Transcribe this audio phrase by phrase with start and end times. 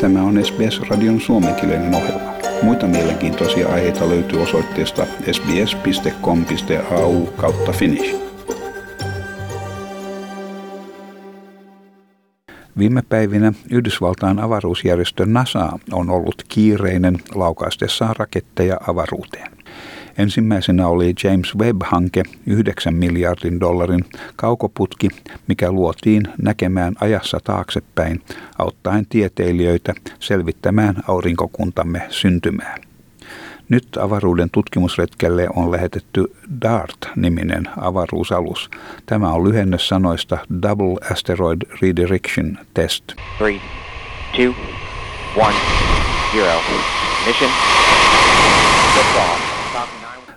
[0.00, 2.32] Tämä on SBS-radion suomenkielinen ohjelma.
[2.62, 8.16] Muita mielenkiintoisia aiheita löytyy osoitteesta sbs.com.au kautta finnish.
[12.78, 19.59] Viime päivinä Yhdysvaltain avaruusjärjestö NASA on ollut kiireinen laukaistessaan raketteja avaruuteen.
[20.18, 24.04] Ensimmäisenä oli James Webb-hanke, 9 miljardin dollarin
[24.36, 25.08] kaukoputki,
[25.46, 28.22] mikä luotiin näkemään ajassa taaksepäin,
[28.58, 32.76] auttaen tieteilijöitä selvittämään aurinkokuntamme syntymää.
[33.68, 38.70] Nyt avaruuden tutkimusretkelle on lähetetty DART-niminen avaruusalus.
[39.06, 43.04] Tämä on lyhenne sanoista Double Asteroid Redirection Test.
[43.38, 43.60] Three,
[44.36, 44.54] two,
[45.36, 45.54] one,
[46.32, 46.60] zero.
[47.26, 47.50] Mission.
[48.96, 49.49] Lift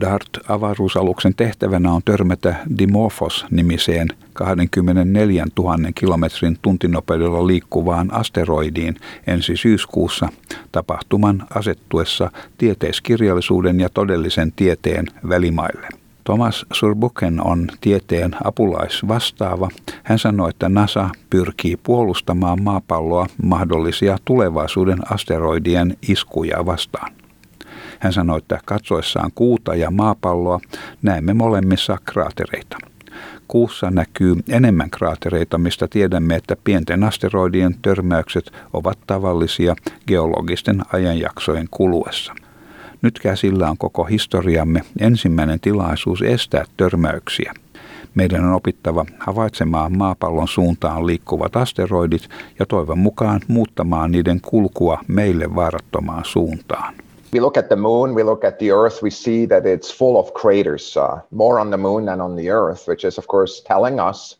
[0.00, 10.28] DART-avaruusaluksen tehtävänä on törmätä Dimorphos-nimiseen 24 000 kilometrin tuntinopeudella liikkuvaan asteroidiin ensi syyskuussa
[10.72, 15.88] tapahtuman asettuessa tieteiskirjallisuuden ja todellisen tieteen välimaille.
[16.24, 19.68] Thomas Surbuken on tieteen apulaisvastaava.
[20.02, 27.23] Hän sanoi, että NASA pyrkii puolustamaan maapalloa mahdollisia tulevaisuuden asteroidien iskuja vastaan.
[28.00, 30.60] Hän sanoi, että katsoessaan kuuta ja maapalloa
[31.02, 32.76] näemme molemmissa kraatereita.
[33.48, 42.34] Kuussa näkyy enemmän kraatereita, mistä tiedämme, että pienten asteroidien törmäykset ovat tavallisia geologisten ajanjaksojen kuluessa.
[43.02, 47.54] Nyt käsillä on koko historiamme ensimmäinen tilaisuus estää törmäyksiä.
[48.14, 52.28] Meidän on opittava havaitsemaan maapallon suuntaan liikkuvat asteroidit
[52.58, 56.94] ja toivon mukaan muuttamaan niiden kulkua meille vaarattomaan suuntaan.
[57.34, 60.16] We look at the moon, we look at the Earth, we see that it's full
[60.16, 63.60] of craters, uh, more on the moon than on the Earth, which is, of course,
[63.60, 64.36] telling us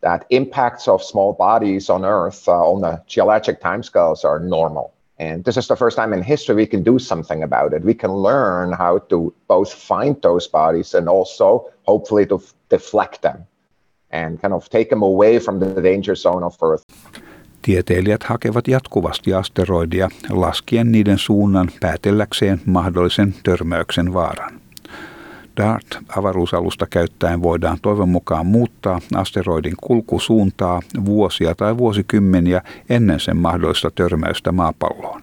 [0.00, 4.94] that impacts of small bodies on Earth uh, on the geologic timescales are normal.
[5.18, 7.84] And this is the first time in history we can do something about it.
[7.84, 13.20] We can learn how to both find those bodies and also hopefully to f- deflect
[13.20, 13.46] them
[14.10, 16.82] and kind of take them away from the danger zone of Earth.
[17.62, 24.60] Tieteilijät hakevat jatkuvasti asteroidia laskien niiden suunnan päätelläkseen mahdollisen törmäyksen vaaran.
[25.56, 34.52] DART-avaruusalusta käyttäen voidaan toivon mukaan muuttaa asteroidin kulkusuuntaa vuosia tai vuosikymmeniä ennen sen mahdollista törmäystä
[34.52, 35.22] maapalloon.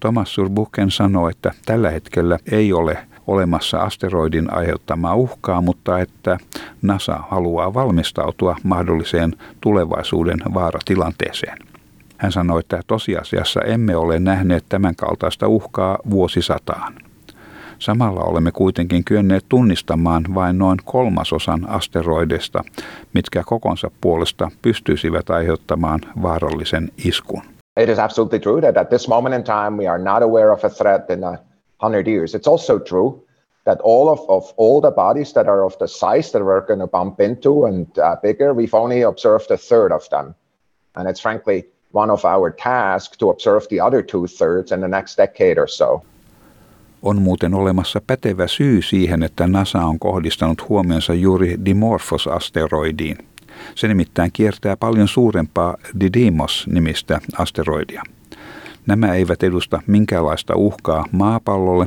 [0.00, 6.38] Thomas Surbuchen sanoi, että tällä hetkellä ei ole olemassa asteroidin aiheuttamaa uhkaa, mutta että
[6.82, 11.58] NASA haluaa valmistautua mahdolliseen tulevaisuuden vaaratilanteeseen.
[12.18, 16.94] Hän sanoi, että tosiasiassa emme ole nähneet tämän kaltaista uhkaa vuosisataan.
[17.78, 22.64] Samalla olemme kuitenkin kyenneet tunnistamaan vain noin kolmasosan asteroidesta,
[23.14, 27.42] mitkä kokonsa puolesta pystyisivät aiheuttamaan vaarallisen iskun.
[27.80, 30.64] It is absolutely true that at this moment in time we are not aware of
[30.64, 31.38] a threat in a
[31.80, 32.34] 100 years.
[32.34, 33.22] It's also true
[33.64, 36.80] that all of, of all the bodies that are of the size that we're going
[36.80, 40.34] to bump into and uh, bigger, we've only observed a third of them.
[40.94, 44.88] And it's frankly one of our tasks to observe the other two thirds in the
[44.88, 46.02] next decade or so.
[47.02, 53.18] On muuten olemassa pätevä syy siihen, että NASA on kohdistanut huomionsa juuri Dimorphos-asteroidiin.
[53.74, 58.02] Se nimittäin kiertää paljon suurempaa Didymos-nimistä asteroidia.
[58.86, 61.86] Nämä eivät edusta minkäänlaista uhkaa maapallolle,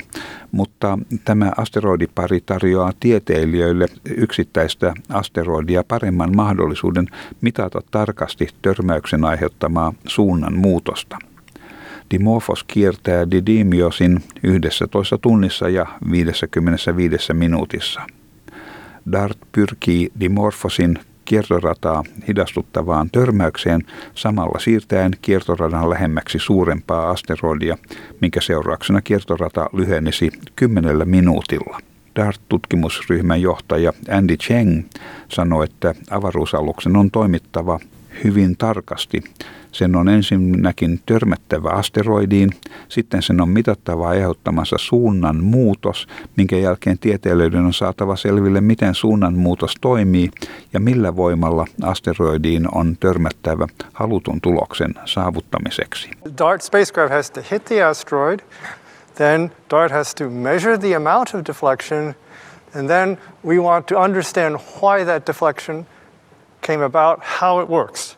[0.52, 7.08] mutta tämä asteroidipari tarjoaa tieteilijöille yksittäistä asteroidia paremman mahdollisuuden
[7.42, 11.18] mitata tarkasti törmäyksen aiheuttamaa suunnan muutosta.
[12.12, 18.02] Dimorphos kiertää Didymiosin 11 tunnissa ja 55 minuutissa.
[19.12, 21.00] DART pyrkii Dimorphosin
[21.30, 23.84] kiertorataa hidastuttavaan törmäykseen
[24.16, 27.78] samalla siirtäen kiertoradan lähemmäksi suurempaa asteroidia,
[28.22, 31.80] minkä seurauksena kiertorata lyhenisi kymmenellä minuutilla.
[32.16, 34.84] DART-tutkimusryhmän johtaja Andy Cheng
[35.28, 37.80] sanoi, että avaruusaluksen on toimittava
[38.24, 39.24] hyvin tarkasti
[39.72, 42.50] sen on ensinnäkin törmättävä asteroidiin,
[42.90, 49.34] sitten sen on mitattava aiheuttamassa suunnan muutos, minkä jälkeen tieteilijöiden on saatava selville, miten suunnan
[49.34, 50.30] muutos toimii
[50.74, 56.10] ja millä voimalla asteroidiin on törmättävä halutun tuloksen saavuttamiseksi.
[56.40, 58.40] DART spacecraft has to hit the asteroid,
[59.16, 62.16] then DART has to measure the amount of deflection,
[62.76, 65.86] and then we want to understand why that deflection
[66.62, 68.16] came about, how it works.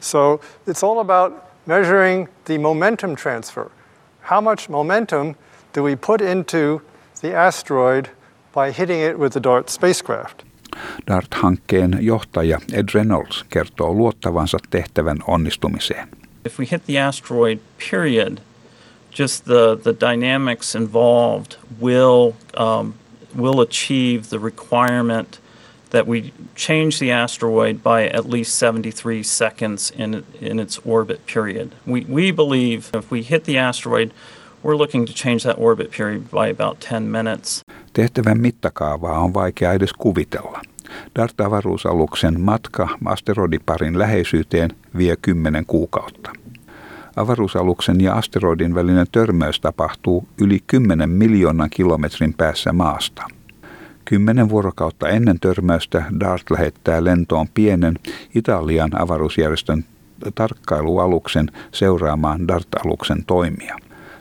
[0.00, 1.32] So it's all about
[1.66, 3.70] measuring the momentum transfer.
[4.20, 5.34] How much momentum
[5.72, 6.82] do we put into
[7.20, 8.08] the asteroid
[8.52, 10.44] by hitting it with the DART spacecraft?
[11.06, 16.08] DART-hankkeen johtaja Ed Reynolds kertoo luottavansa tehtävän onnistumiseen.
[16.44, 17.58] If we hit the asteroid,
[17.90, 18.40] period,
[19.18, 22.94] just the, the dynamics involved will, um,
[23.36, 25.40] will achieve the requirement
[25.92, 31.68] that we change the asteroid by at least 73 seconds in, in its orbit period.
[31.86, 34.10] We, we believe if we hit the asteroid,
[34.62, 37.62] we're looking to change that orbit period by about 10 minutes.
[37.92, 40.60] Tehtävän mittakaavaa on vaikea edes kuvitella.
[41.18, 46.30] DART-avaruusaluksen matka asteroidiparin läheisyyteen vie 10 kuukautta.
[47.16, 53.22] Avaruusaluksen ja asteroidin välinen törmäys tapahtuu yli 10 miljoonan kilometrin päässä maasta.
[54.04, 57.94] Kymmenen vuorokautta ennen törmäystä DART lähettää lentoon pienen
[58.34, 59.84] Italian avaruusjärjestön
[60.34, 63.76] tarkkailualuksen seuraamaan DART-aluksen toimia.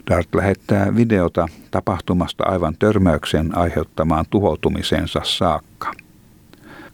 [0.09, 5.91] DART lähettää videota tapahtumasta aivan törmäyksen aiheuttamaan tuhoutumisensa saakka.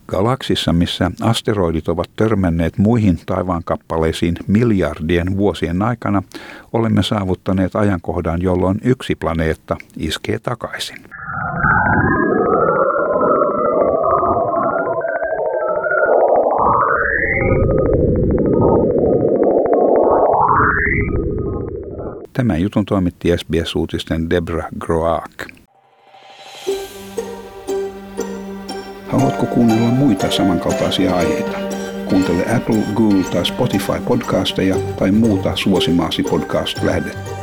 [0.08, 6.24] Galaksissa, missä asteroidit ovat törmänneet muihin taivaankappaleisiin miljardien vuosien aikana,
[6.74, 10.98] olemme saavuttaneet ajankohdan, jolloin yksi planeetta iskee takaisin.
[22.34, 25.46] Tämän jutun toimitti SBS-uutisten Debra Groak.
[29.08, 31.58] Haluatko kuunnella muita samankaltaisia aiheita?
[32.10, 37.37] Kuuntele Apple, Google tai Spotify podcasteja tai muuta suosimaasi podcast-lähdettä.